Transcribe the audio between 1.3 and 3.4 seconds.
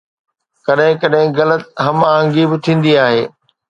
غلط هم آهنگي به ٿيندي آهي